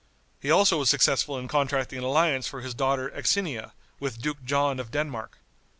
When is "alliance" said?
2.03-2.47